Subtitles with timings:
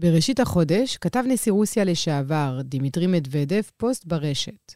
[0.00, 4.74] בראשית החודש כתב נשיא רוסיה לשעבר, דימיטרי מדוודף, פוסט ברשת.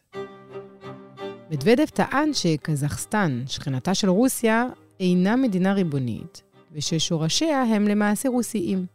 [1.51, 4.65] מדוודף טען שקזחסטן, שכנתה של רוסיה,
[4.99, 6.41] אינה מדינה ריבונית,
[6.71, 8.85] וששורשיה הם למעשה רוסיים.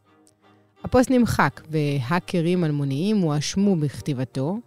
[0.85, 4.59] הפוסט נמחק, והאקרים אלמוניים הואשמו בכתיבתו,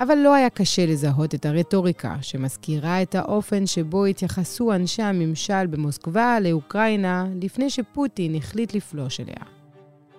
[0.00, 6.40] אבל לא היה קשה לזהות את הרטוריקה שמזכירה את האופן שבו התייחסו אנשי הממשל במוסקבה
[6.40, 9.59] לאוקראינה לפני שפוטין החליט לפלוש אליה.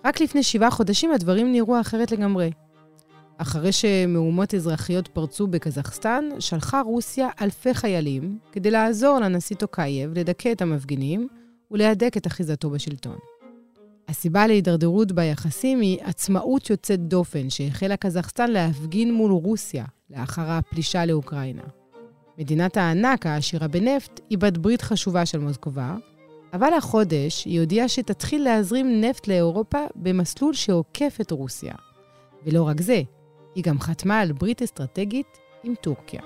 [0.05, 2.51] רק לפני שבעה חודשים הדברים נראו אחרת לגמרי.
[3.37, 10.61] אחרי שמהומות אזרחיות פרצו בקזחסטן, שלחה רוסיה אלפי חיילים כדי לעזור לנשיא טוקייב לדכא את
[10.61, 11.27] המפגינים
[11.71, 13.17] ולהדק את אחיזתו בשלטון.
[14.09, 21.63] הסיבה להידרדרות ביחסים היא עצמאות יוצאת דופן שהחלה קזחסטן להפגין מול רוסיה לאחר הפלישה לאוקראינה.
[22.37, 25.95] מדינת הענק העשירה בנפט היא בת ברית חשובה של מוסקבה,
[26.53, 31.73] אבל החודש היא הודיעה שתתחיל להזרים נפט לאירופה במסלול שעוקף את רוסיה.
[32.45, 33.01] ולא רק זה,
[33.55, 36.21] היא גם חתמה על ברית אסטרטגית עם טורקיה.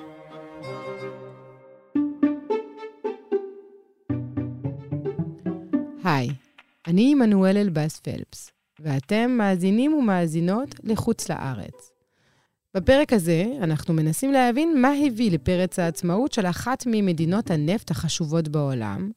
[6.04, 6.30] היי,
[6.88, 11.92] אני עמנואל אלבאס פלפס, ואתם מאזינים ומאזינות לחוץ לארץ.
[12.76, 19.12] בפרק הזה אנחנו מנסים להבין מה הביא לפרץ העצמאות של אחת ממדינות הנפט החשובות בעולם,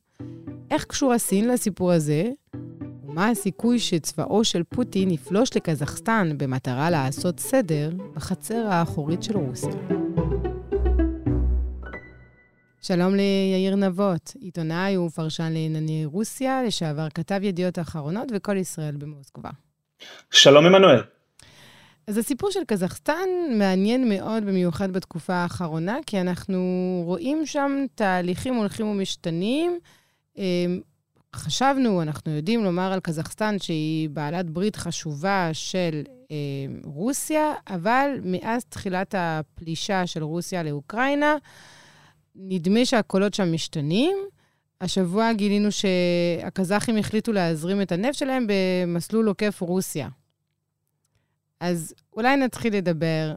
[0.70, 2.24] איך קשורה סין לסיפור הזה,
[3.04, 9.72] ומה הסיכוי שצבאו של פוטין יפלוש לקזחסטן במטרה לעשות סדר בחצר האחורית של רוסיה.
[12.82, 19.50] שלום ליאיר נבות, עיתונאי ופרשן לענייני רוסיה, לשעבר כתב ידיעות אחרונות וכל ישראל במוסקבה.
[20.30, 21.02] שלום עמנואל.
[22.06, 26.58] אז הסיפור של קזחסטן מעניין מאוד, במיוחד בתקופה האחרונה, כי אנחנו
[27.04, 29.78] רואים שם תהליכים הולכים ומשתנים.
[30.38, 30.80] אמ,
[31.36, 38.64] חשבנו, אנחנו יודעים לומר על קזחסטן שהיא בעלת ברית חשובה של אמ, רוסיה, אבל מאז
[38.64, 41.36] תחילת הפלישה של רוסיה לאוקראינה,
[42.34, 44.16] נדמה שהקולות שם משתנים.
[44.80, 50.08] השבוע גילינו שהקזחים החליטו להזרים את הנפט שלהם במסלול עוקף רוסיה.
[51.60, 53.34] אז אולי נתחיל לדבר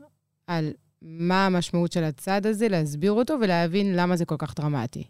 [0.48, 5.04] על מה המשמעות של הצעד הזה, להסביר אותו ולהבין למה זה כל כך דרמטי.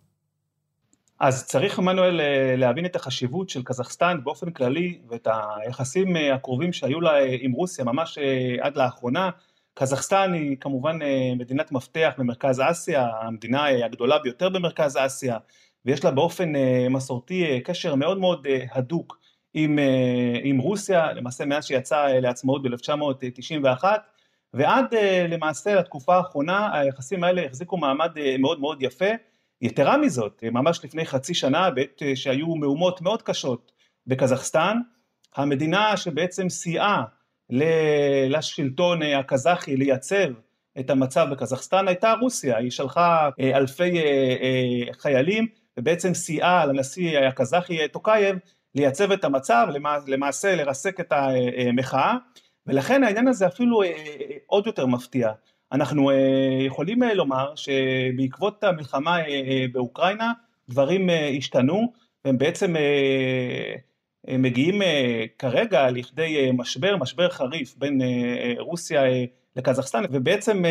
[1.23, 2.21] אז צריך, עמנואל,
[2.57, 7.11] להבין את החשיבות של קזחסטן באופן כללי ואת היחסים הקרובים שהיו לה
[7.41, 8.17] עם רוסיה ממש
[8.61, 9.29] עד לאחרונה.
[9.73, 10.99] קזחסטן היא כמובן
[11.37, 15.37] מדינת מפתח במרכז אסיה, המדינה הגדולה ביותר במרכז אסיה,
[15.85, 16.53] ויש לה באופן
[16.89, 19.19] מסורתי קשר מאוד מאוד הדוק
[19.53, 19.79] עם,
[20.43, 23.83] עם רוסיה, למעשה מאז שיצאה לעצמאות ב-1991,
[24.53, 24.85] ועד
[25.29, 29.30] למעשה לתקופה האחרונה היחסים האלה החזיקו מעמד מאוד מאוד יפה.
[29.61, 33.71] יתרה מזאת, ממש לפני חצי שנה, בעת שהיו מהומות מאוד קשות
[34.07, 34.77] בקזחסטן,
[35.35, 37.03] המדינה שבעצם סייעה
[38.29, 40.27] לשלטון הקזחי לייצב
[40.79, 44.01] את המצב בקזחסטן הייתה רוסיה, היא שלחה אלפי
[44.99, 48.35] חיילים ובעצם סייעה לנשיא הקזחי טוקייב
[48.75, 49.67] לייצב את המצב,
[50.07, 52.15] למעשה לרסק את המחאה
[52.67, 53.81] ולכן העניין הזה אפילו
[54.45, 55.31] עוד יותר מפתיע.
[55.71, 56.11] אנחנו
[56.65, 59.17] יכולים לומר שבעקבות המלחמה
[59.71, 60.31] באוקראינה
[60.69, 61.93] דברים השתנו
[62.25, 62.75] והם בעצם
[64.27, 64.81] מגיעים
[65.39, 68.01] כרגע לכדי משבר, משבר חריף בין
[68.59, 69.01] רוסיה
[69.55, 70.63] לקזחסטן ובעצם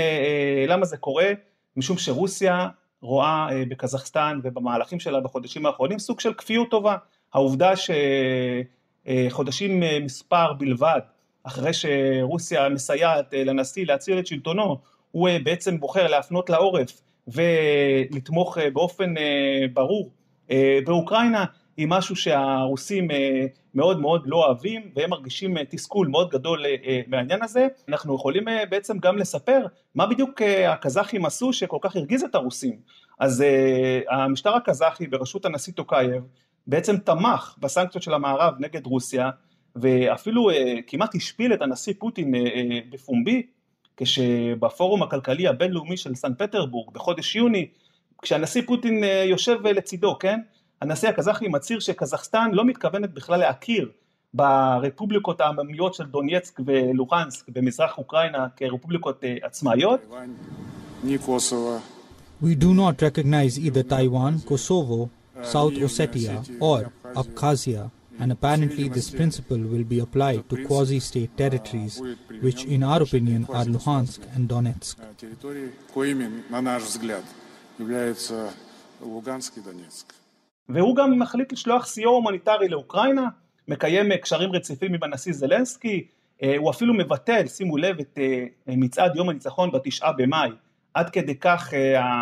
[0.68, 1.32] למה זה קורה?
[1.76, 2.68] משום שרוסיה
[3.02, 6.96] רואה בקזחסטן ובמהלכים שלה בחודשים האחרונים סוג של כפיות טובה.
[7.34, 7.72] העובדה
[9.06, 11.00] שחודשים מספר בלבד
[11.44, 14.78] אחרי שרוסיה מסייעת לנשיא להציל את שלטונו,
[15.10, 19.14] הוא בעצם בוחר להפנות לעורף ולתמוך באופן
[19.72, 20.10] ברור
[20.84, 21.44] באוקראינה,
[21.76, 23.08] היא משהו שהרוסים
[23.74, 26.64] מאוד מאוד לא אוהבים והם מרגישים תסכול מאוד גדול
[27.06, 27.66] מהעניין הזה.
[27.88, 32.76] אנחנו יכולים בעצם גם לספר מה בדיוק הקזחים עשו שכל כך הרגיז את הרוסים.
[33.20, 33.44] אז
[34.10, 36.22] המשטר הקזחי בראשות הנשיא טוקייב
[36.66, 39.30] בעצם תמך בסנקציות של המערב נגד רוסיה
[39.76, 40.50] ואפילו
[40.86, 42.34] כמעט השפיל את הנשיא פוטין
[42.92, 43.42] בפומבי
[43.96, 47.66] כשבפורום הכלכלי הבינלאומי של סן פטרבורג בחודש יוני
[48.22, 50.40] כשהנשיא פוטין יושב לצידו כן?
[50.80, 53.90] הנשיא הקזחי מצהיר שקזחסטן לא מתכוונת בכלל להכיר
[54.34, 60.00] ברפובליקות העממיות של דונייצק ולוחנסק במזרח אוקראינה כרפובליקות עצמאיות.
[62.42, 65.10] We do not recognize either Taiwan, Kosovo,
[65.42, 66.80] South Ossetia or
[67.20, 67.82] Abkhazia
[68.20, 71.94] and apparently this principle will be applied to quasi-state territories
[72.44, 74.96] which in our opinion are Luhansk and Donetsk.
[80.68, 83.28] והוא גם מחליט לשלוח סיוע הומניטרי לאוקראינה,
[83.68, 86.06] מקיים קשרים רציפים עם הנשיא זלנסקי,
[86.58, 88.18] הוא אפילו מבטל, שימו לב, את
[88.66, 90.50] מצעד יום הניצחון בתשעה במאי,
[90.94, 91.72] עד כדי כך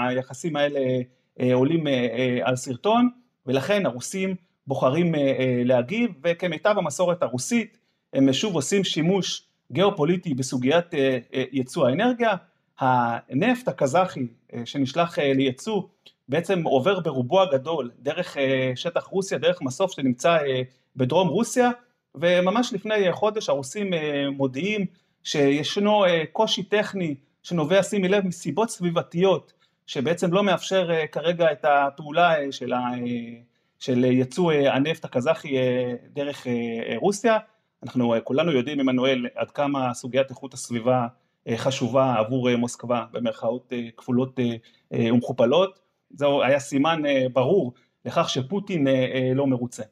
[0.08, 0.80] היחסים האלה
[1.52, 1.86] עולים
[2.42, 3.10] על סרטון,
[3.46, 4.34] ולכן הרוסים
[4.68, 5.14] בוחרים
[5.64, 7.78] להגיב, וכמיטב המסורת הרוסית,
[8.12, 9.42] הם שוב עושים שימוש
[9.72, 10.86] גיאופוליטי בסוגיית
[11.52, 12.30] ייצוא האנרגיה,
[12.78, 14.26] הנפט הקזחי
[14.64, 15.82] שנשלח לייצוא
[16.28, 18.36] בעצם עובר ברובו הגדול דרך
[18.74, 20.38] שטח רוסיה, דרך מסוף שנמצא
[20.96, 21.70] בדרום רוסיה,
[22.14, 23.90] וממש לפני חודש הרוסים
[24.32, 24.86] מודיעים
[25.24, 29.52] שישנו קושי טכני שנובע, שימי לב, מסיבות סביבתיות,
[29.86, 32.78] שבעצם לא מאפשר כרגע את הפעולה של, ה...
[33.78, 35.54] של ייצוא הנפט הקזחי
[36.12, 36.46] דרך
[36.96, 37.38] רוסיה.
[37.82, 41.06] אנחנו כולנו יודעים, עמנואל, עד כמה סוגיית איכות הסביבה
[41.56, 44.40] חשובה עבור מוסקבה במרכאות כפולות
[44.92, 45.78] ומכופלות.
[46.10, 47.02] זהו היה סימן
[47.32, 47.72] ברור
[48.04, 48.86] לכך שפוטין
[49.34, 49.82] לא מרוצה.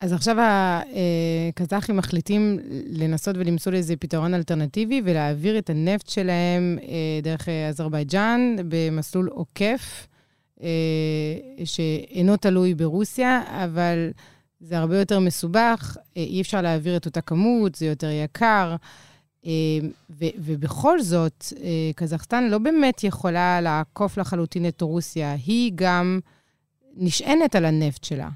[0.00, 6.78] אז עכשיו הקזחים מחליטים לנסות ולמצוא לזה פתרון אלטרנטיבי ולהעביר את הנפט שלהם
[7.22, 10.06] דרך אזרבייג'אן במסלול עוקף,
[11.64, 14.10] שאינו תלוי ברוסיה, אבל
[14.60, 18.76] זה הרבה יותר מסובך, אי אפשר להעביר את אותה כמות, זה יותר יקר.
[20.10, 21.44] ו- ובכל זאת,
[21.96, 26.20] קזחסטן לא באמת יכולה לעקוף לחלוטין את רוסיה, היא גם
[26.96, 28.28] נשענת על הנפט שלה.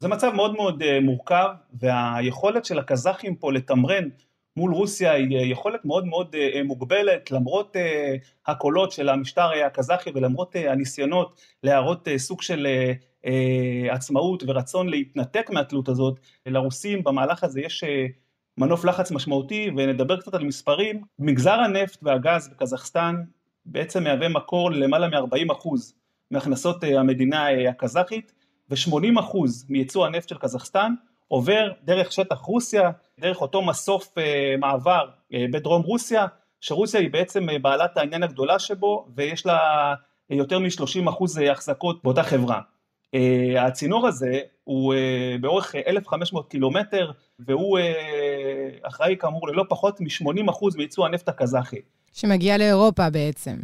[0.00, 1.46] זה מצב מאוד מאוד מורכב,
[1.80, 4.08] והיכולת של הקזחים פה לתמרן
[4.56, 7.76] מול רוסיה היא יכולת מאוד מאוד מוגבלת, למרות
[8.46, 12.66] הקולות של המשטר הקזחי ולמרות הניסיונות להראות סוג של
[13.90, 17.84] עצמאות ורצון להתנתק מהתלות הזאת, לרוסים במהלך הזה יש
[18.58, 23.16] מנוף לחץ משמעותי ונדבר קצת על מספרים, מגזר הנפט והגז בקזחסטן
[23.66, 25.68] בעצם מהווה מקור למעלה מ-40%
[26.30, 28.32] מהכנסות המדינה הקזחית
[28.70, 29.36] ו-80%
[29.68, 30.94] מייצוא הנפט של קזחסטן
[31.28, 32.90] עובר דרך שטח רוסיה,
[33.20, 34.14] דרך אותו מסוף
[34.58, 36.26] מעבר בדרום רוסיה,
[36.60, 39.94] שרוסיה היא בעצם בעלת העניין הגדולה שבו ויש לה
[40.30, 42.60] יותר מ-30% החזקות באותה חברה.
[43.58, 44.94] הצינור הזה הוא
[45.40, 47.78] באורך 1,500 קילומטר והוא
[48.82, 51.80] אחראי כאמור ללא פחות מ-80% מייצוא הנפט הקזחי.
[52.12, 53.56] שמגיע לאירופה בעצם.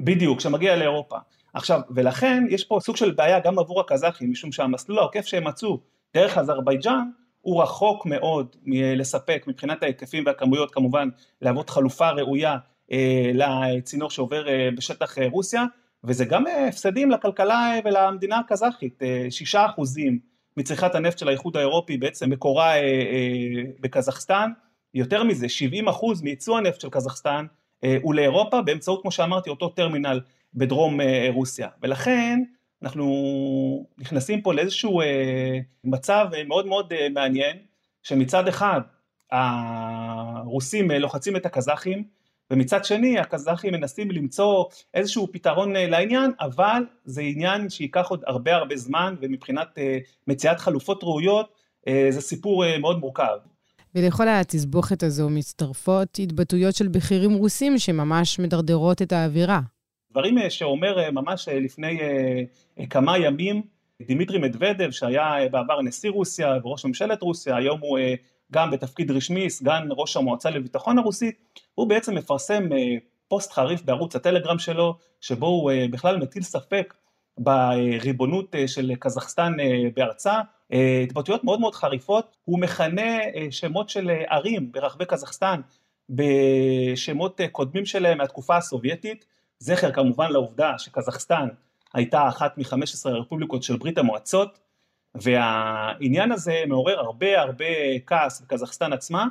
[0.00, 1.16] בדיוק, שמגיע לאירופה.
[1.54, 5.80] עכשיו, ולכן יש פה סוג של בעיה גם עבור הקזחים, משום שהמסלול העוקף שהם מצאו
[6.14, 7.08] דרך אזרבייג'אן
[7.46, 11.08] הוא רחוק מאוד מלספק מבחינת ההיקפים והכמויות כמובן
[11.42, 12.56] להוות חלופה ראויה
[12.92, 15.64] אה, לצינור שעובר אה, בשטח אה, רוסיה
[16.04, 20.18] וזה גם הפסדים לכלכלה ולמדינה הקזחית, שישה אחוזים
[20.56, 22.72] מצריכת הנפט של האיחוד האירופי בעצם מקורה
[23.80, 24.50] בקזחסטן,
[24.94, 27.46] יותר מזה 70 אחוז מייצוא הנפט של קזחסטן
[28.02, 30.20] הוא לאירופה באמצעות כמו שאמרתי אותו טרמינל
[30.54, 31.68] בדרום רוסיה.
[31.82, 32.42] ולכן
[32.82, 35.00] אנחנו נכנסים פה לאיזשהו
[35.84, 37.56] מצב מאוד מאוד מעניין
[38.02, 38.80] שמצד אחד
[39.32, 42.04] הרוסים לוחצים את הקזחים
[42.50, 44.64] ומצד שני הקזחים מנסים למצוא
[44.94, 49.78] איזשהו פתרון לעניין אבל זה עניין שייקח עוד הרבה הרבה זמן ומבחינת
[50.26, 51.52] מציאת חלופות ראויות
[52.10, 53.36] זה סיפור מאוד מורכב.
[53.94, 59.60] ולכל התסבוכת הזו מצטרפות התבטאויות של בכירים רוסים שממש מדרדרות את האווירה.
[60.16, 61.98] דברים שאומר ממש לפני
[62.90, 63.62] כמה ימים
[64.02, 67.98] דימיטרי מדוודב שהיה בעבר נשיא רוסיה וראש ממשלת רוסיה היום הוא
[68.52, 71.36] גם בתפקיד רשמי, סגן ראש המועצה לביטחון הרוסית,
[71.74, 72.68] הוא בעצם מפרסם
[73.28, 76.94] פוסט חריף בערוץ הטלגרם שלו, שבו הוא בכלל מטיל ספק
[77.38, 79.52] בריבונות של קזחסטן
[79.94, 80.40] בארצה,
[81.02, 83.18] התבטאויות מאוד מאוד חריפות, הוא מכנה
[83.50, 85.60] שמות של ערים ברחבי קזחסטן
[86.10, 91.48] בשמות קודמים שלהם מהתקופה הסובייטית, זכר כמובן לעובדה שקזחסטן
[91.94, 94.58] הייתה אחת מ-15 הרפובליקות של ברית המועצות,
[95.14, 97.64] והעניין הזה מעורר הרבה הרבה
[98.06, 99.26] כעס בקזחסטן עצמה,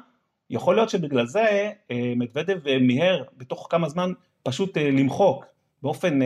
[0.49, 1.71] יכול להיות שבגלל זה
[2.15, 4.11] מדוודב מיהר בתוך כמה זמן
[4.43, 5.45] פשוט למחוק
[5.83, 6.19] באופן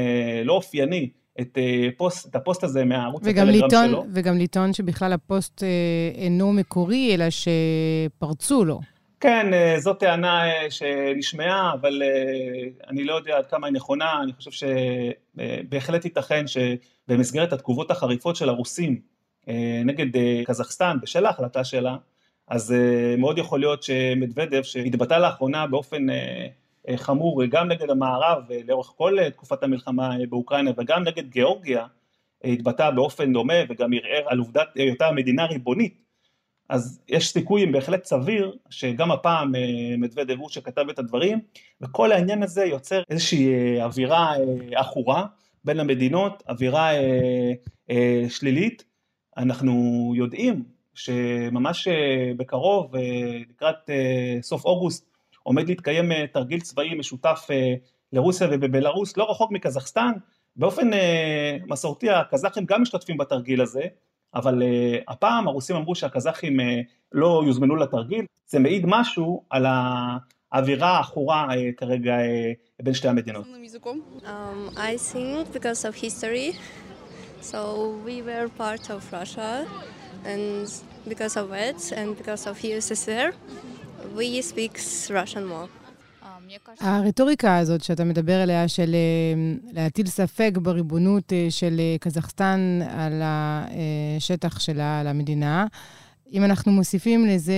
[0.46, 1.10] לא אופייני
[1.41, 1.58] את,
[1.98, 4.06] פוסט, את הפוסט הזה מהערוץ הטלגרם שלו.
[4.13, 5.63] וגם לטעון שבכלל הפוסט
[6.15, 8.79] אינו מקורי, אלא שפרצו לו.
[9.19, 12.01] כן, זו טענה שנשמעה, אבל
[12.88, 18.49] אני לא יודע עד כמה היא נכונה, אני חושב שבהחלט ייתכן שבמסגרת התגובות החריפות של
[18.49, 18.99] הרוסים
[19.85, 20.05] נגד
[20.45, 21.95] קזחסטן בשל ההחלטה שלה,
[22.47, 22.75] אז
[23.17, 26.05] מאוד יכול להיות שמדוודב שהתבטא לאחרונה באופן
[26.95, 31.85] חמור גם נגד המערב לאורך כל תקופת המלחמה באוקראינה וגם נגד גיאורגיה,
[32.43, 36.09] התבטא באופן דומה וגם ערער על עובדת היותה מדינה ריבונית,
[36.69, 39.51] אז יש סיכוי בהחלט סביר שגם הפעם
[39.97, 41.39] מדוודב הוא שכתב את הדברים
[41.81, 44.33] וכל העניין הזה יוצר איזושהי אווירה
[44.75, 45.25] עכורה
[45.63, 46.89] בין המדינות, אווירה
[48.29, 48.83] שלילית.
[49.38, 49.73] אנחנו
[50.15, 51.88] יודעים שממש
[52.38, 52.95] בקרוב,
[53.49, 53.89] לקראת
[54.41, 55.09] סוף אוגוסט,
[55.43, 57.47] עומד להתקיים תרגיל צבאי משותף
[58.13, 60.11] לרוסיה ובבלארוס, לא רחוק מקזחסטן,
[60.55, 60.89] באופן
[61.67, 63.81] מסורתי הקזחים גם משתתפים בתרגיל הזה,
[64.36, 66.63] אבל uh, הפעם הרוסים אמרו שהקזחים uh,
[67.12, 69.65] לא יוזמנו לתרגיל, זה מעיד משהו על
[70.51, 73.45] האווירה העכורה uh, כרגע uh, בין שתי המדינות.
[73.45, 73.50] Um,
[85.48, 85.78] more.
[86.79, 93.22] הרטוריקה הזאת שאתה מדבר עליה, של אה, להטיל ספק בריבונות אה, של אה, קזחסטן על
[93.24, 95.68] השטח שלה, על המדינה,
[96.34, 97.53] אם אנחנו מוסיפים לזה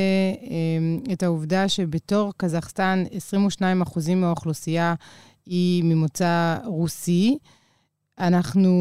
[1.14, 3.04] את העובדה שבתור קזחסטן
[3.62, 4.94] 22% מהאוכלוסייה
[5.46, 7.38] היא ממוצא רוסי,
[8.20, 8.72] אנחנו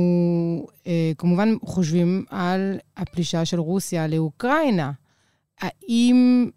[1.19, 4.93] כמובן חושבים על הפלישה של רוסיה לאוקראינה.
[5.61, 6.51] האם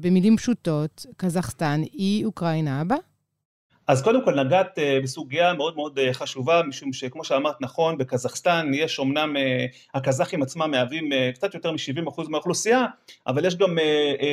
[0.00, 2.98] במילים פשוטות, קזחסטן היא אוקראינה הבאה?
[3.90, 8.70] אז קודם כל נגעת אה, בסוגיה מאוד מאוד אה, חשובה, משום שכמו שאמרת נכון, בקזחסטן
[8.74, 12.86] יש אמנם, אה, הקזחים עצמם מהווים קצת יותר מ-70% מהאוכלוסייה,
[13.26, 13.78] אבל יש גם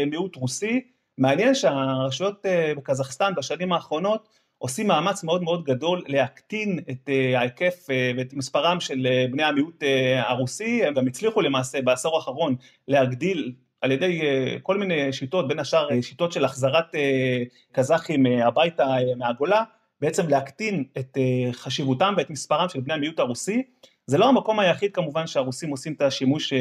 [0.07, 0.81] מיעוט רוסי.
[1.17, 2.45] מעניין שהרשויות
[2.77, 9.43] בקזחסטן בשנים האחרונות עושים מאמץ מאוד מאוד גדול להקטין את ההיקף ואת מספרם של בני
[9.43, 9.83] המיעוט
[10.17, 12.55] הרוסי, הם גם הצליחו למעשה בעשור האחרון
[12.88, 18.25] להגדיל על ידי אה, כל מיני שיטות, בין השאר אה, שיטות של החזרת אה, קזחים
[18.25, 19.63] הביתה מהגולה,
[20.01, 21.17] בעצם להקטין את
[21.51, 23.63] חשיבותם ואת מספרם של בני המיעוט הרוסי.
[24.05, 26.53] זה לא המקום היחיד כמובן שהרוסים עושים את השימוש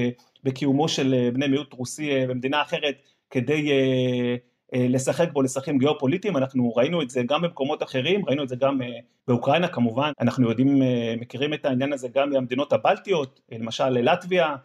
[0.45, 2.95] בקיומו של בני מיעוט רוסי במדינה אחרת
[3.31, 3.71] כדי
[4.73, 8.81] לשחק בו לשחקים גיאופוליטיים, אנחנו ראינו את זה גם במקומות אחרים, ראינו את זה גם
[9.29, 10.83] באוקראינה כמובן, אנחנו יודעים,
[11.21, 14.57] מכירים את העניין הזה גם מהמדינות הבלטיות, למשל לטביה,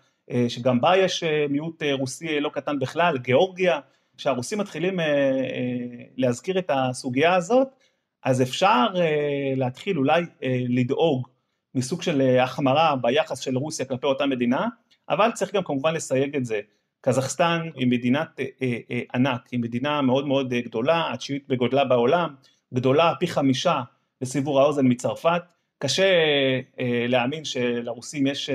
[0.48, 3.80] שגם בה יש אה, מיעוט אה, רוסי לא קטן בכלל, גיאורגיה,
[4.18, 5.00] כשהרוסים מתחילים
[6.18, 7.68] להזכיר את הסוגיה הזאת,
[8.24, 8.86] אז אפשר
[9.56, 10.24] להתחיל אולי
[10.70, 11.28] לדאוג
[11.76, 14.68] מסוג של החמרה ביחס של רוסיה כלפי אותה מדינה,
[15.10, 16.60] אבל צריך גם כמובן לסייג את זה.
[17.02, 18.40] קזחסטן היא מדינת
[19.14, 22.36] ענק, היא מדינה מאוד מאוד גדולה, התשיעית בגודלה בעולם,
[22.74, 23.82] גדולה פי חמישה
[24.22, 25.42] לסיבור האוזן מצרפת,
[25.80, 26.14] קשה
[27.08, 28.50] להאמין שלרוסים יש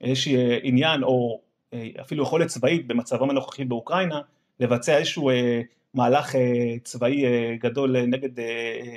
[0.00, 1.40] איזשהו עניין או
[1.74, 4.20] אה, אפילו יכולת צבאית במצבם הנוכחי באוקראינה
[4.60, 5.60] לבצע איזשהו אה,
[5.94, 6.40] מהלך אה,
[6.84, 7.24] צבאי
[7.58, 8.42] גדול נגד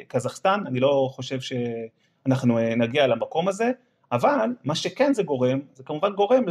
[0.07, 3.71] קזחסטן, אני לא חושב שאנחנו נגיע למקום הזה,
[4.11, 6.43] אבל מה שכן זה גורם, זה כמובן גורם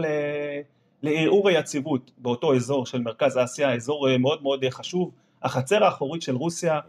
[1.02, 5.10] לערעור היציבות באותו אזור של מרכז אסיה, אזור מאוד מאוד חשוב,
[5.42, 6.80] החצר האחורית של רוסיה.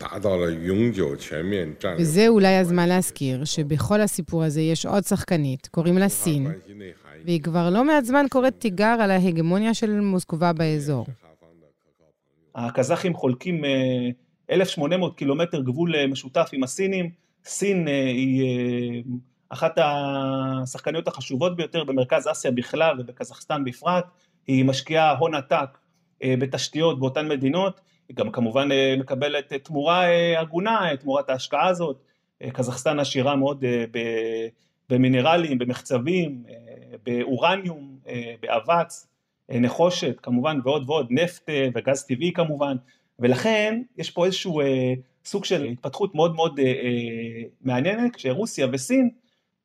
[0.00, 2.02] 两国关系不断的迈上一个新的台阶。
[2.02, 6.46] וזה אולי הזמן להזכיר שבכל הסיפור הזה יש עוד שחקנית, קוראים לה סין,
[7.24, 11.06] והיא כבר לא מעט זמן קוראת תיגר על ההגמוניה של מוסקובה באזור.
[12.54, 13.64] הקזחים חולקים
[14.50, 17.10] 1,800 אה, קילומטר גבול אה, משותף עם הסינים.
[17.44, 19.02] סין אה, היא
[19.48, 24.04] אחת השחקניות החשובות ביותר במרכז אסיה בכלל ובקזחסטן בפרט.
[24.46, 25.78] היא משקיעה הון עתק
[26.24, 27.80] בתשתיות באותן מדינות.
[28.09, 32.03] היא גם כמובן אה, מקבלת אה, תמורה אה, הגונה, תמורת ההשקעה הזאת.
[32.53, 33.63] קזחסטן עשירה מאוד
[34.89, 36.43] במינרלים, במחצבים,
[37.05, 37.97] באורניום,
[38.41, 39.07] באבץ,
[39.49, 42.75] נחושת כמובן ועוד ועוד, נפט וגז טבעי כמובן,
[43.19, 44.61] ולכן יש פה איזשהו
[45.25, 46.59] סוג של התפתחות מאוד מאוד
[47.61, 49.09] מעניינת, כשרוסיה וסין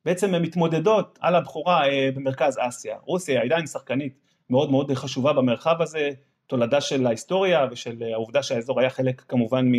[0.04, 1.82] בעצם הן מתמודדות על הבכורה
[2.14, 2.96] במרכז אסיה.
[3.04, 4.18] רוסיה היא עדיין שחקנית
[4.50, 6.10] מאוד מאוד חשובה במרחב הזה,
[6.46, 9.72] תולדה של ההיסטוריה ושל העובדה שהאזור היה חלק כמובן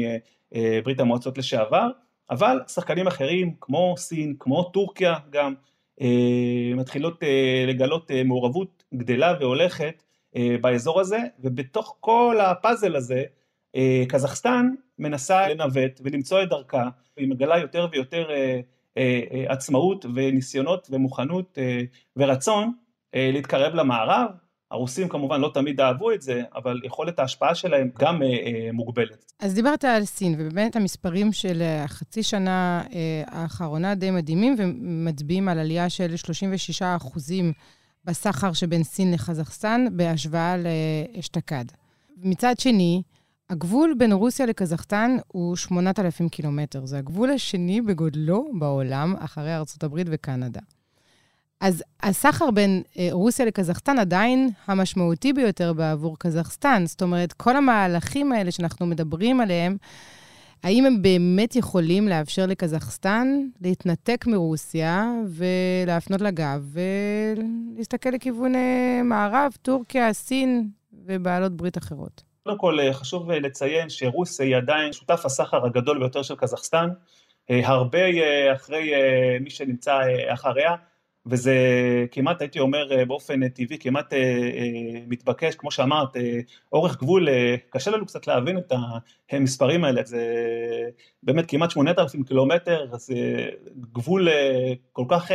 [0.51, 1.87] מברית המועצות לשעבר,
[2.29, 5.53] אבל שחקנים אחרים כמו סין, כמו טורקיה גם,
[6.01, 10.03] אה, מתחילות אה, לגלות אה, מעורבות גדלה והולכת
[10.61, 13.23] באזור הזה, ובתוך כל הפאזל הזה,
[14.07, 14.69] קזחסטן
[14.99, 18.29] מנסה לנווט ולמצוא את דרכה, והיא מגלה יותר ויותר
[19.47, 21.57] עצמאות וניסיונות ומוכנות
[22.17, 22.73] ורצון
[23.13, 24.29] להתקרב למערב,
[24.71, 29.31] הרוסים כמובן לא תמיד אהבו את זה, אבל יכולת ההשפעה שלהם גם אה, אה, מוגבלת.
[29.39, 35.59] אז דיברת על סין, ובאמת המספרים של החצי שנה אה, האחרונה די מדהימים, ומצביעים על
[35.59, 37.53] עלייה של 36 אחוזים
[38.05, 41.65] בסחר שבין סין לחזחסטן בהשוואה לאשתקד.
[42.17, 43.01] מצד שני,
[43.49, 46.85] הגבול בין רוסיה לקזחסטן הוא 8,000 קילומטר.
[46.85, 49.51] זה הגבול השני בגודלו בעולם, אחרי
[49.83, 50.61] הברית וקנדה.
[51.61, 56.83] אז הסחר בין אה, רוסיה לקזחסטן עדיין המשמעותי ביותר בעבור קזחסטן.
[56.85, 59.77] זאת אומרת, כל המהלכים האלה שאנחנו מדברים עליהם,
[60.63, 63.27] האם הם באמת יכולים לאפשר לקזחסטן
[63.61, 66.75] להתנתק מרוסיה ולהפנות לגב
[67.75, 70.69] ולהסתכל לכיוון אה, מערב, טורקיה, סין
[71.05, 72.23] ובעלות ברית אחרות?
[72.43, 76.89] קודם כל חשוב לציין שרוסיה היא עדיין שותף הסחר הגדול ביותר של קזחסטן,
[77.49, 77.99] הרבה
[78.53, 78.91] אחרי
[79.41, 80.75] מי שנמצא אחריה.
[81.27, 81.55] וזה
[82.11, 84.13] כמעט הייתי אומר באופן טבעי כמעט
[85.07, 86.17] מתבקש כמו שאמרת
[86.73, 87.27] אורך גבול
[87.69, 88.71] קשה לנו קצת להבין את
[89.31, 90.01] המספרים האלה.
[90.05, 90.23] זה
[91.23, 93.15] באמת כמעט 8,000 קילומטר זה
[93.93, 94.27] גבול
[94.91, 95.31] כל כך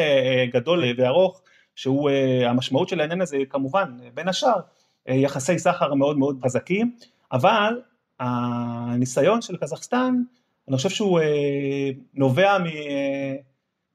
[0.52, 1.42] גדול וארוך
[1.74, 2.10] שהוא
[2.44, 4.60] המשמעות של העניין הזה כמובן בין השאר
[5.06, 6.94] יחסי סחר מאוד מאוד חזקים
[7.32, 7.80] אבל
[8.20, 10.14] הניסיון של קזחסטן
[10.68, 11.20] אני חושב שהוא
[12.14, 12.64] נובע מ...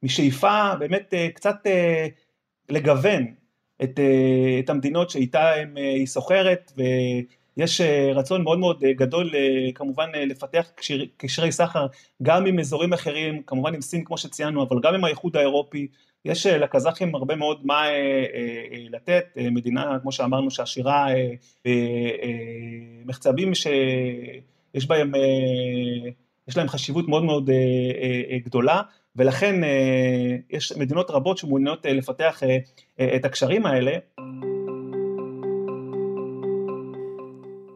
[0.06, 2.08] משאיפה באמת אה, קצת אה,
[2.70, 3.26] לגוון
[3.84, 6.72] את, אה, את המדינות שאיתה היא סוחרת
[7.58, 7.82] ויש
[8.16, 9.32] רצון מאוד מאוד גדול
[9.76, 10.72] כמובן לפתח
[11.18, 11.86] קשרי סחר
[12.24, 15.88] גם עם אזורים אחרים, כמובן עם סין כמו שציינו, אבל גם עם האיחוד האירופי,
[16.26, 17.84] יש לקזחים הרבה מאוד מה
[18.90, 21.08] לתת, מדינה כמו שאמרנו שעשירה
[23.06, 25.12] במחצבים שיש בהם,
[26.48, 27.50] יש להם חשיבות מאוד מאוד
[28.46, 28.82] גדולה
[29.16, 33.92] ולכן אה, יש מדינות רבות שמעוניינות אה, לפתח אה, את הקשרים האלה.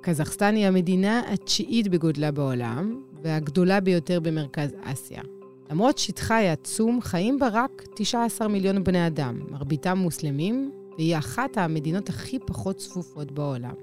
[0.02, 5.22] קזחסטן היא המדינה התשיעית בגודלה בעולם והגדולה ביותר במרכז אסיה.
[5.70, 12.10] למרות שטחה העצום, חיים בה רק 19 מיליון בני אדם, מרביתם מוסלמים, והיא אחת המדינות
[12.10, 13.74] הכי פחות צפופות בעולם.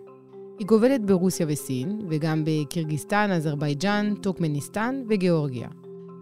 [0.58, 5.68] היא גובלת ברוסיה וסין, וגם בקירגיסטן, אזרבייג'אן, טורקמניסטן וגיאורגיה.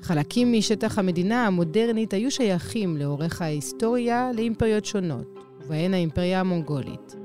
[0.04, 7.16] חלקים משטח המדינה המודרנית היו שייכים לאורך ההיסטוריה לאימפריות שונות, ובהן האימפריה המונגולית.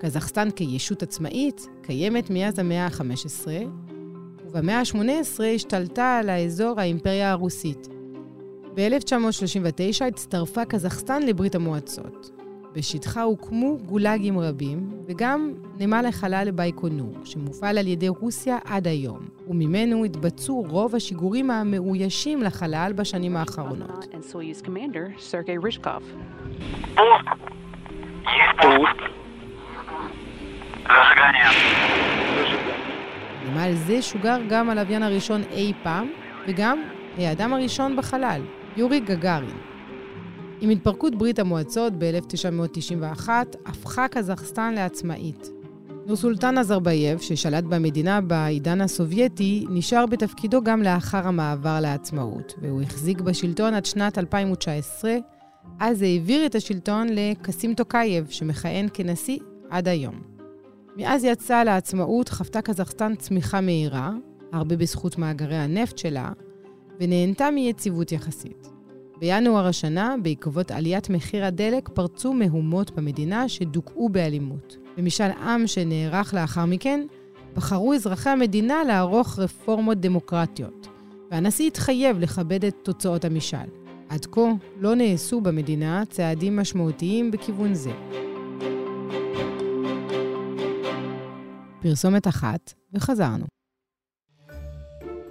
[0.00, 3.48] קזחסטן כישות עצמאית קיימת מאז המאה ה-15,
[4.46, 7.88] ובמאה ה-18 השתלטה על האזור האימפריה הרוסית.
[8.74, 12.41] ב-1939 הצטרפה קזחסטן לברית המועצות.
[12.74, 20.04] בשטחה הוקמו גולאגים רבים, וגם נמל החלל בייקונור, שמופעל על ידי רוסיה עד היום, וממנו
[20.04, 24.06] התבצעו רוב השיגורים המאוישים לחלל בשנים האחרונות.
[33.46, 36.10] נמל זה שוגר גם הלוויין הראשון אי פעם,
[36.48, 36.82] וגם
[37.18, 38.40] האדם הראשון בחלל,
[38.76, 39.71] יורי גגארין.
[40.62, 43.28] עם התפרקות ברית המועצות ב-1991,
[43.66, 45.50] הפכה קזחסטן לעצמאית.
[46.06, 53.74] נורסולטן נזרבייב, ששלט במדינה בעידן הסובייטי, נשאר בתפקידו גם לאחר המעבר לעצמאות, והוא החזיק בשלטון
[53.74, 55.16] עד שנת 2019,
[55.80, 59.38] אז העביר את השלטון לקסים טוקייב, שמכהן כנשיא
[59.70, 60.22] עד היום.
[60.96, 64.12] מאז יצאה לעצמאות חוותה קזחסטן צמיחה מהירה,
[64.52, 66.30] הרבה בזכות מאגרי הנפט שלה,
[67.00, 68.71] ונהנתה מיציבות יחסית.
[69.22, 74.76] בינואר השנה, בעקבות עליית מחיר הדלק, פרצו מהומות במדינה שדוכאו באלימות.
[74.96, 77.06] במשאל עם שנערך לאחר מכן,
[77.56, 80.88] בחרו אזרחי המדינה לערוך רפורמות דמוקרטיות,
[81.30, 83.66] והנשיא התחייב לכבד את תוצאות המשאל.
[84.08, 87.92] עד כה לא נעשו במדינה צעדים משמעותיים בכיוון זה.
[91.80, 93.51] פרסומת אחת, וחזרנו.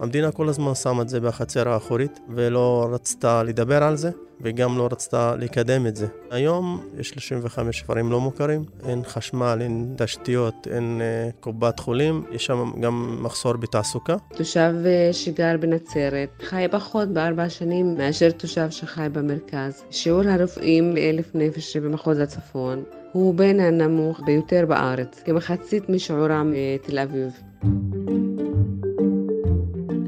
[0.01, 4.09] המדינה כל הזמן שמה את זה בחצר האחורית ולא רצתה לדבר על זה
[4.41, 6.07] וגם לא רצתה לקדם את זה.
[6.31, 12.45] היום יש 35 כפרים לא מוכרים, אין חשמל, אין תשתיות, אין uh, קופת חולים, יש
[12.45, 14.15] שם גם מחסור בתעסוקה.
[14.35, 19.83] תושב uh, שגר בנצרת חי פחות בארבע שנים מאשר תושב שחי במרכז.
[19.91, 27.03] שיעור הרופאים לאלף נפש במחוז הצפון הוא בין הנמוך ביותר בארץ, כמחצית משיעורם בתל אה,
[27.03, 27.31] אביב.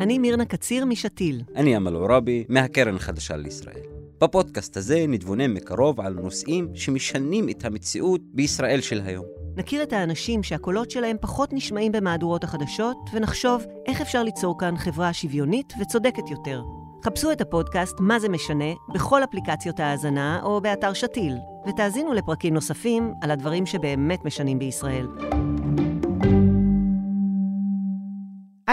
[0.04, 1.42] אני מירנה קציר משתיל.
[1.56, 3.82] אני אמל עוראבי, מהקרן החדשה לישראל.
[4.22, 9.26] בפודקאסט הזה נתבונן מקרוב על נושאים שמשנים את המציאות בישראל של היום.
[9.58, 15.14] נכיר את האנשים שהקולות שלהם פחות נשמעים במהדורות החדשות, ונחשוב איך אפשר ליצור כאן חברה
[15.14, 16.62] שוויונית וצודקת יותר.
[17.06, 21.36] חפשו את הפודקאסט "מה זה משנה" בכל אפליקציות ההאזנה או באתר שתיל,
[21.68, 25.08] ותאזינו לפרקים נוספים על הדברים שבאמת משנים בישראל.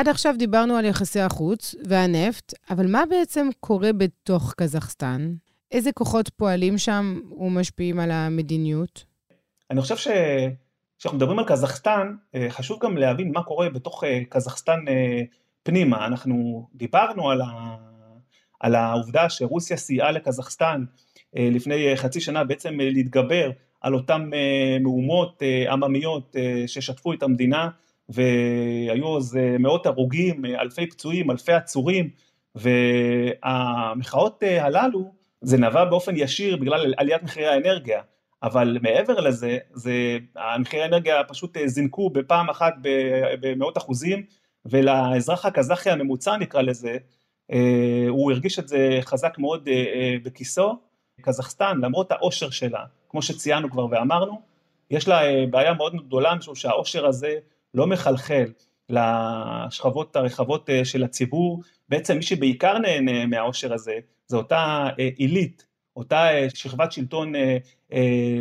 [0.00, 5.34] עד עכשיו דיברנו על יחסי החוץ והנפט, אבל מה בעצם קורה בתוך קזחסטן?
[5.72, 9.04] איזה כוחות פועלים שם ומשפיעים על המדיניות?
[9.70, 14.88] אני חושב שכשאנחנו מדברים על קזחסטן, אה, חשוב גם להבין מה קורה בתוך אה, קזחסטן
[14.88, 15.22] אה,
[15.62, 16.06] פנימה.
[16.06, 17.76] אנחנו דיברנו על, ה...
[18.60, 20.84] על העובדה שרוסיה סייעה לקזחסטן
[21.34, 24.30] לפני חצי שנה בעצם להתגבר על אותן
[24.80, 26.36] מהומות עממיות
[26.66, 27.68] ששטפו את המדינה.
[28.10, 32.10] והיו אז מאות הרוגים, אלפי פצועים, אלפי עצורים,
[32.54, 38.02] והמחאות הללו, זה נבע באופן ישיר בגלל עליית מחירי האנרגיה,
[38.42, 42.74] אבל מעבר לזה, זה, המחירי האנרגיה פשוט זינקו בפעם אחת
[43.40, 44.22] במאות אחוזים,
[44.66, 46.96] ולאזרח הקזחי הממוצע נקרא לזה,
[47.52, 50.78] אה, הוא הרגיש את זה חזק מאוד אה, אה, בכיסו.
[51.22, 54.40] קזחסטן, למרות העושר שלה, כמו שציינו כבר ואמרנו,
[54.90, 55.20] יש לה
[55.50, 57.38] בעיה מאוד גדולה משום שהעושר הזה
[57.74, 58.52] לא מחלחל
[58.88, 66.92] לשכבות הרחבות של הציבור, בעצם מי שבעיקר נהנה מהעושר הזה זה אותה עילית, אותה שכבת
[66.92, 67.32] שלטון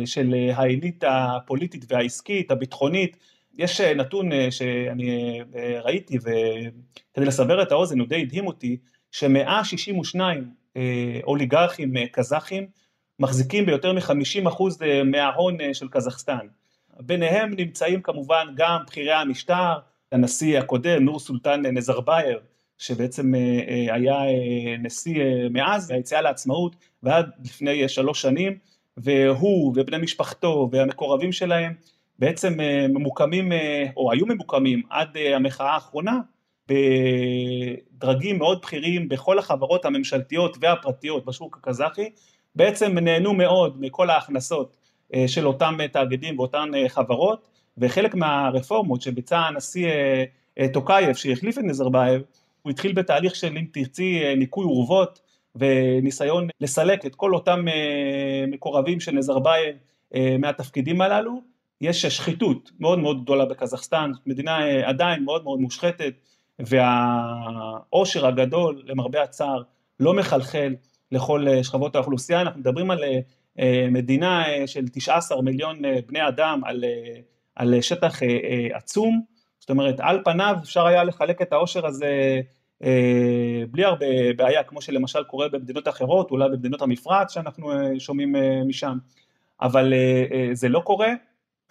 [0.04, 3.16] של העילית הפוליטית והעסקית, הביטחונית,
[3.58, 5.40] יש נתון שאני
[5.84, 8.76] ראיתי וכדי לסבר את האוזן הוא די הדהים אותי,
[9.10, 10.20] ש-162
[10.76, 12.66] אה, אוליגרכים אה, קזחים
[13.18, 16.46] מחזיקים ביותר מ-50% אה, מההון של קזחסטן.
[17.00, 19.78] ביניהם נמצאים כמובן גם בכירי המשטר,
[20.12, 22.38] הנשיא הקודם נור סולטן נזרבייב,
[22.78, 23.34] שבעצם
[23.90, 24.14] היה
[24.78, 28.58] נשיא מאז היציאה לעצמאות ועד לפני שלוש שנים,
[28.96, 31.72] והוא ובני משפחתו והמקורבים שלהם
[32.18, 32.58] בעצם
[32.88, 33.52] ממוקמים,
[33.96, 36.20] או היו ממוקמים עד המחאה האחרונה
[36.68, 42.10] בדרגים מאוד בכירים בכל החברות הממשלתיות והפרטיות בשוק הקזחי,
[42.54, 44.79] בעצם נהנו מאוד מכל ההכנסות אה,
[45.26, 49.88] של אותם תאגידים ואותן אה, חברות, וחלק מהרפורמות שביצע הנשיא
[50.58, 52.22] אה, טוקייב שהחליף את נזרבייב,
[52.62, 55.20] הוא התחיל בתהליך של אם תרצי ניקוי אורוות
[55.56, 57.64] וניסיון לסלק את כל אותם
[58.48, 59.76] מקורבים של נזרבייב
[60.38, 61.40] מהתפקידים הללו.
[61.80, 66.12] יש שחיתות מאוד מאוד גדולה בקזחסטן, מדינה עדיין מאוד מאוד מושחתת,
[66.58, 69.62] והעושר הגדול למרבה הצער
[70.00, 70.74] לא מחלחל
[71.12, 73.18] לכל אה, שכבות האוכלוסייה, אנחנו מדברים על אה,
[73.90, 76.84] מדינה אה, של 19 מיליון בני אדם על,
[77.56, 78.20] על שטח
[78.72, 79.22] עצום,
[79.60, 82.40] זאת אומרת על פניו אפשר היה לחלק את העושר הזה
[83.70, 88.34] בלי הרבה בעיה כמו שלמשל קורה במדינות אחרות, אולי במדינות המפרץ שאנחנו שומעים
[88.66, 88.98] משם,
[89.62, 89.92] אבל
[90.52, 91.08] זה לא קורה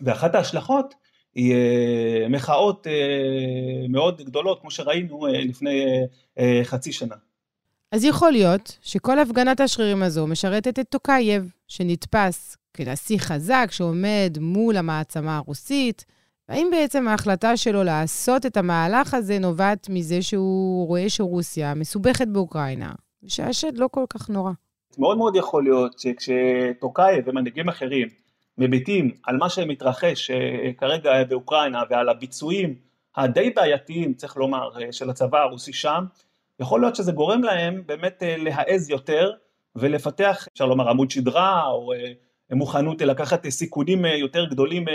[0.01, 0.93] ואחת ההשלכות
[1.35, 5.85] היא אה, מחאות אה, מאוד גדולות, כמו שראינו אה, לפני
[6.63, 7.15] חצי שנה.
[7.91, 14.77] אז יכול להיות שכל הפגנת השרירים הזו משרתת את טוקייב, שנתפס כנשיא חזק שעומד מול
[14.77, 16.05] המעצמה הרוסית.
[16.49, 22.91] האם בעצם ההחלטה שלו לעשות את המהלך הזה נובעת מזה שהוא רואה שרוסיה מסובכת באוקראינה,
[23.23, 24.51] ושהשד לא כל כך נורא?
[24.97, 28.07] מאוד מאוד יכול להיות שכשטוקייב ומנהיגים אחרים
[28.57, 32.75] מביטים על מה שמתרחש אה, כרגע באוקראינה ועל הביצועים
[33.15, 36.05] הדי בעייתיים, צריך לומר, אה, של הצבא הרוסי שם,
[36.59, 39.31] יכול להיות שזה גורם להם באמת אה, להעז יותר
[39.75, 41.93] ולפתח, אפשר לומר, עמוד שדרה או
[42.51, 44.85] מוכנות לקחת סיכונים יותר גדולים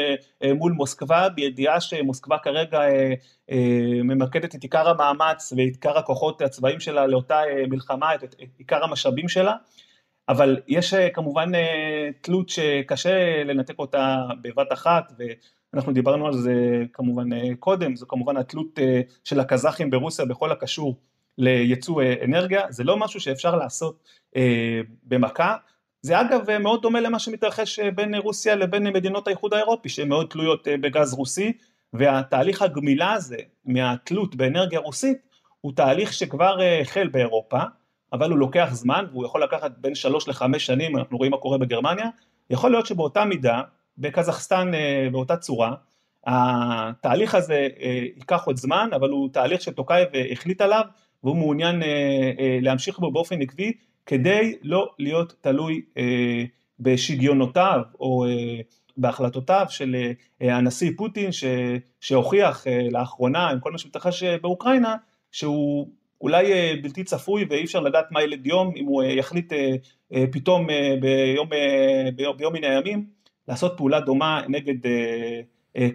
[0.55, 2.81] מול מוסקבה, בידיעה שמוסקבה כרגע
[4.05, 9.55] ממקדת את עיקר המאמץ ואת עיקר הכוחות הצבאיים שלה לאותה מלחמה, את עיקר המשאבים שלה.
[10.29, 15.13] אבל יש אה, כמובן אה, תלות שקשה לנתק אותה בבת אחת
[15.73, 18.79] ואנחנו דיברנו על זה כמובן אה, קודם, זו כמובן התלות
[19.25, 21.01] של הקזחים ברוסיה בכל הקשור
[21.39, 24.03] לייצוא אנרגיה, זה לא משהו שאפשר לעשות
[25.05, 25.57] במכה,
[26.03, 30.69] זה אגב מאוד דומה למה שמתרחש בין רוסיה לבין מדינות האיחוד האירופי שהן מאוד תלויות
[30.81, 31.53] בגז רוסי.
[31.95, 35.19] והתהליך הגמילה הזה מהתלות באנרגיה רוסית
[35.61, 37.59] הוא תהליך שכבר החל באירופה
[38.13, 41.59] אבל הוא לוקח זמן והוא יכול לקחת בין שלוש לחמש שנים, אנחנו רואים מה קורה
[41.59, 42.09] בגרמניה,
[42.51, 43.61] יכול להיות שבאותה מידה,
[43.99, 45.75] בקזחסטן אה, באותה צורה,
[46.27, 50.85] התהליך הזה אה, ייקח עוד זמן, אבל הוא תהליך שטוקייב אה, החליט עליו
[51.25, 51.83] והוא מעוניין
[52.61, 53.73] להמשיך בו באופן עקבי
[54.07, 55.83] כדי לא להיות תלוי
[56.81, 58.25] בשגיונותיו או
[58.97, 59.97] בהחלטותיו של
[60.41, 61.31] הנשיא פוטין
[62.01, 64.97] שהוכיח לאחרונה עם כל מה שמתרחש באוקראינה
[65.33, 65.89] שהוא
[66.25, 70.25] אולי אה, בלתי צפוי ואי אפשר לדעת מה ילד יום אם הוא אה, יחליט אה,
[70.33, 70.67] פתאום
[71.01, 71.49] ביום,
[72.17, 73.07] ביום, ביום מן הימים
[73.49, 74.91] לעשות פעולה דומה נגד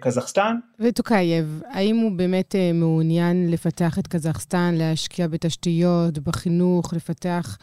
[0.00, 0.56] קזחסטן.
[0.80, 7.58] וטוקייב, האם הוא באמת מעוניין לפתח את קזחסטן, להשקיע בתשתיות, בחינוך, לפתח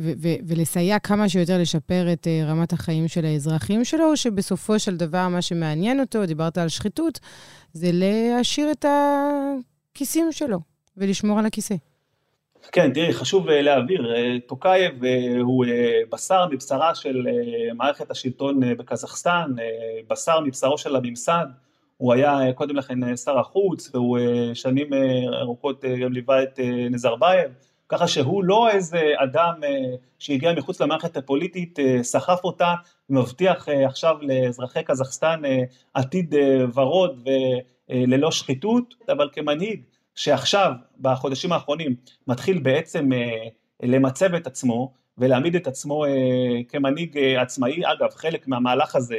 [0.00, 5.28] ו- ולסייע כמה שיותר לשפר את רמת החיים של האזרחים שלו, או שבסופו של דבר
[5.28, 7.20] מה שמעניין אותו, דיברת על שחיתות,
[7.72, 8.84] זה להעשיר את
[9.94, 10.58] הכיסים שלו.
[10.98, 11.74] ולשמור על הכיסא.
[12.62, 15.64] כן, תראי, חשוב אה, להבהיר, אה, טוקייב אה, הוא
[16.12, 17.26] בשר מבשרה של
[17.74, 19.54] מערכת השלטון בקזחסטן,
[20.10, 21.46] בשר מבשרו של הממסד,
[21.96, 24.18] הוא היה קודם לכן שר החוץ, והוא
[24.54, 24.86] שנים
[25.40, 27.50] ארוכות גם ליווה את נזרבייב,
[27.88, 29.54] ככה שהוא לא איזה אדם
[30.18, 32.74] שהגיע מחוץ למערכת הפוליטית, סחף אותה,
[33.10, 35.42] מבטיח עכשיו לאזרחי קזחסטן
[35.94, 36.34] עתיד
[36.74, 37.28] ורוד
[37.88, 39.82] ללא שחיתות, אבל כמנהיג
[40.18, 41.94] שעכשיו, בחודשים האחרונים,
[42.26, 43.10] מתחיל בעצם
[43.82, 46.04] למצב את עצמו ולהעמיד את עצמו
[46.68, 47.82] כמנהיג עצמאי.
[47.84, 49.18] אגב, חלק מהמהלך הזה,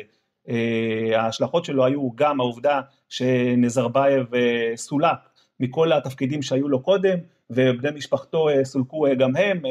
[1.16, 4.26] ההשלכות שלו היו גם העובדה שנזרבייב
[4.76, 5.18] סולק
[5.60, 7.18] מכל התפקידים שהיו לו קודם,
[7.50, 9.62] ובני משפחתו סולקו גם הם,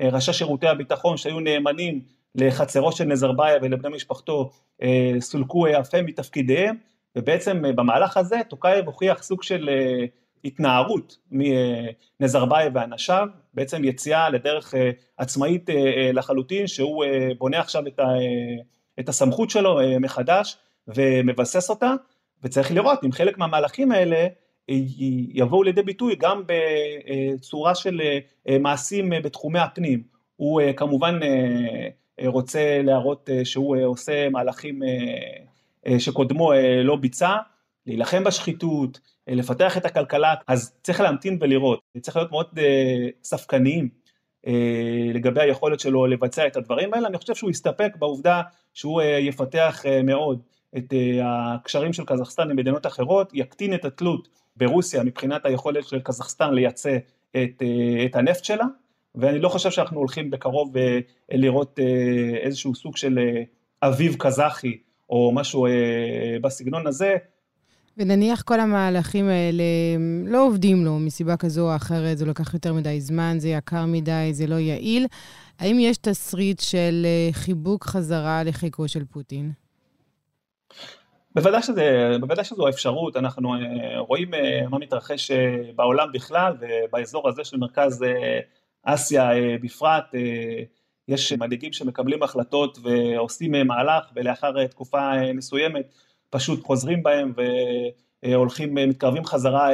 [0.00, 2.00] ראשי שירותי הביטחון שהיו נאמנים
[2.34, 4.50] לחצרו של נזרבייב ולבני משפחתו
[5.20, 6.76] סולקו אף הם מתפקידיהם,
[7.16, 9.68] ובעצם במהלך הזה טוקייב הוכיח סוג של
[10.46, 11.16] התנערות
[12.20, 14.74] מנזרבייב ואנשיו, בעצם יציאה לדרך
[15.16, 15.70] עצמאית
[16.12, 17.04] לחלוטין, שהוא
[17.38, 17.82] בונה עכשיו
[19.00, 20.56] את הסמכות שלו מחדש
[20.88, 21.92] ומבסס אותה,
[22.42, 24.26] וצריך לראות אם חלק מהמהלכים האלה
[25.34, 28.00] יבואו לידי ביטוי גם בצורה של
[28.60, 30.02] מעשים בתחומי הפנים.
[30.36, 31.20] הוא כמובן
[32.26, 34.80] רוצה להראות שהוא עושה מהלכים
[35.98, 36.52] שקודמו
[36.84, 37.36] לא ביצע,
[37.86, 42.58] להילחם בשחיתות, לפתח את הכלכלה, אז צריך להמתין ולראות, צריך להיות מאוד
[43.22, 43.88] ספקניים
[45.14, 48.42] לגבי היכולת שלו לבצע את הדברים האלה, אני חושב שהוא יסתפק בעובדה
[48.74, 50.42] שהוא יפתח מאוד
[50.76, 56.54] את הקשרים של קזחסטן עם מדינות אחרות, יקטין את התלות ברוסיה מבחינת היכולת של קזחסטן
[56.54, 56.96] לייצא
[57.36, 57.62] את,
[58.04, 58.64] את הנפט שלה,
[59.14, 60.74] ואני לא חושב שאנחנו הולכים בקרוב
[61.32, 61.78] לראות
[62.40, 63.18] איזשהו סוג של
[63.82, 64.76] אביב קזחי
[65.10, 65.66] או משהו
[66.40, 67.16] בסגנון הזה.
[67.96, 69.64] ונניח כל המהלכים האלה
[70.26, 74.28] לא עובדים לו מסיבה כזו או אחרת, זה לוקח יותר מדי זמן, זה יקר מדי,
[74.32, 75.06] זה לא יעיל.
[75.58, 79.52] האם יש תסריט של חיבוק חזרה לחיקו של פוטין?
[81.34, 83.54] בוודאי, שזה, בוודאי שזו האפשרות, אנחנו
[83.98, 84.30] רואים
[84.70, 85.30] מה מתרחש
[85.76, 88.04] בעולם בכלל ובאזור הזה של מרכז
[88.82, 89.30] אסיה
[89.62, 90.14] בפרט,
[91.08, 95.92] יש מנהיגים שמקבלים החלטות ועושים מהלך ולאחר תקופה מסוימת
[96.36, 97.32] פשוט חוזרים בהם
[98.22, 99.68] והולכים, מתקרבים חזרה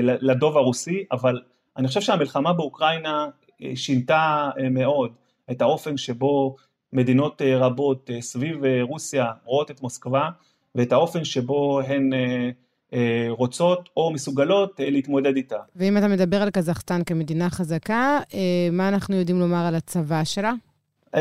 [0.00, 1.40] לדוב הרוסי, אבל
[1.76, 3.28] אני חושב שהמלחמה באוקראינה
[3.74, 5.12] שינתה מאוד
[5.50, 6.56] את האופן שבו
[6.92, 10.28] מדינות רבות סביב רוסיה רואות את מוסקבה
[10.74, 12.10] ואת האופן שבו הן
[13.28, 15.58] רוצות או מסוגלות להתמודד איתה.
[15.76, 18.18] ואם אתה מדבר על קזחסטן כמדינה חזקה,
[18.72, 20.52] מה אנחנו יודעים לומר על הצבא שלה?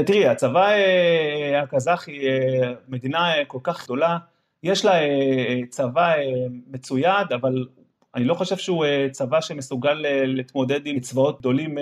[0.06, 0.72] תראי, הצבא
[1.64, 2.20] הקזחי
[2.88, 4.18] מדינה כל כך גדולה,
[4.64, 4.94] יש לה
[5.70, 6.14] צבא
[6.68, 7.66] מצויד, אבל
[8.16, 11.78] אני לא חושב שהוא צבא שמסוגל להתמודד עם צבאות גדולים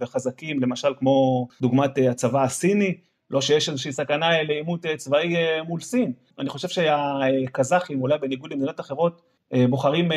[0.00, 2.94] וחזקים, למשל כמו דוגמת הצבא הסיני,
[3.30, 6.12] לא שיש איזושהי סכנה לעימות צבאי מול סין.
[6.38, 9.22] אני חושב שהקזחים, אולי בניגוד למדינות אחרות,
[9.68, 10.08] בוחרים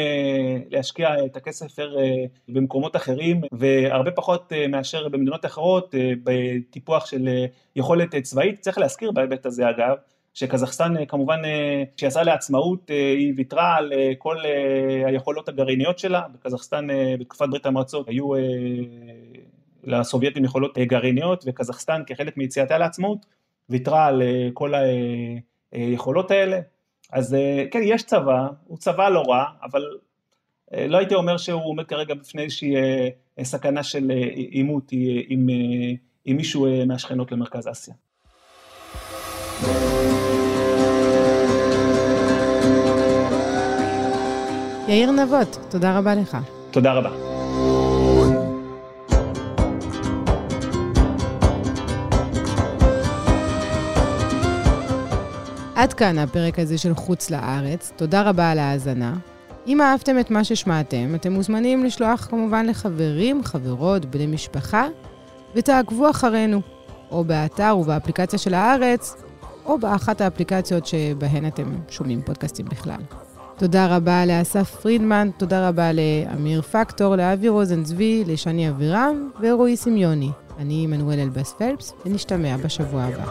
[0.69, 1.75] להשקיע את הכסף
[2.49, 7.29] במקומות אחרים, והרבה פחות מאשר במדינות אחרות בטיפוח של
[7.75, 8.59] יכולת צבאית.
[8.59, 9.95] צריך להזכיר בהיבט הזה אגב,
[10.33, 11.41] שקזחסטן כמובן
[11.97, 14.37] כשיצאה לעצמאות היא ויתרה על כל
[15.05, 16.87] היכולות הגרעיניות שלה, בקזחסטן
[17.19, 18.29] בתקופת ברית המועצות היו
[19.83, 23.25] לסובייטים יכולות גרעיניות וקזחסטן כחלק מיציאתה לעצמאות
[23.69, 24.21] ויתרה על
[24.53, 24.73] כל
[25.71, 26.59] היכולות האלה,
[27.15, 27.35] אז
[27.71, 29.83] כן יש צבא, הוא צבא לא רע, אבל
[30.87, 32.73] לא הייתי אומר שהוא עומד כרגע בפני איזושהי
[33.43, 34.91] סכנה של עימות
[35.27, 35.47] עם,
[36.25, 37.93] עם מישהו מהשכנות למרכז אסיה.
[44.87, 46.37] יאיר נבות, תודה רבה לך.
[46.71, 47.09] תודה רבה.
[55.85, 59.15] עד כאן הפרק הזה של חוץ לארץ, תודה רבה על ההאזנה.
[59.67, 64.87] אם אהבתם את מה ששמעתם, אתם מוזמנים לשלוח כמובן לחברים, חברות, בני משפחה,
[65.55, 66.61] ותעקבו אחרינו,
[67.11, 69.15] או באתר ובאפליקציה של הארץ,
[69.65, 73.01] או באחת האפליקציות שבהן אתם שומעים פודקאסטים בכלל.
[73.57, 80.31] תודה רבה לאסף פרידמן, תודה רבה לאמיר פקטור, לאבי רוזנצבי, לשני אבירם ורועי סמיוני.
[80.57, 83.25] אני עמנואל אלבאס פלפס, ונשתמע בשבוע הבא.